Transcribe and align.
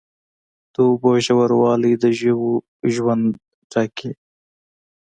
د 0.73 0.75
اوبو 0.87 1.11
ژوروالی 1.25 1.93
د 2.01 2.03
ژویو 2.17 2.41
ژوند 2.95 3.25
ټاکي. 3.71 4.11